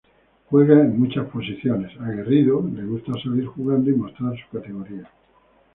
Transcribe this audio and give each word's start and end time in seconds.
Juega 0.49 0.81
en 0.81 0.97
muchas 0.99 1.27
posiciones. 1.29 1.91
Aguerrido, 2.01 2.67
le 2.73 2.83
gusta 2.85 3.13
salir 3.23 3.45
jugando 3.45 3.91
y 3.91 3.95
mostrar 3.95 4.33
su 4.35 4.49
categoría. 4.57 5.07